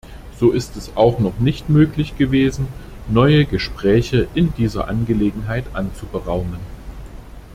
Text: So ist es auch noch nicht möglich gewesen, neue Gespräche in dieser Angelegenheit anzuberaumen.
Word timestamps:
So 0.39 0.49
ist 0.49 0.77
es 0.77 0.97
auch 0.97 1.19
noch 1.19 1.37
nicht 1.39 1.69
möglich 1.69 2.17
gewesen, 2.17 2.67
neue 3.07 3.45
Gespräche 3.45 4.27
in 4.33 4.51
dieser 4.55 4.87
Angelegenheit 4.87 5.65
anzuberaumen. 5.73 6.59